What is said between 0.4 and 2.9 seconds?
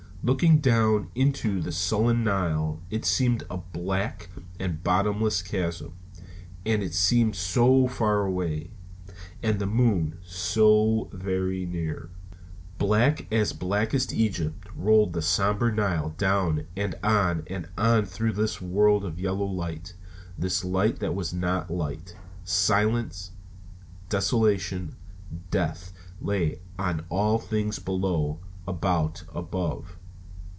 down into the sullen Nile,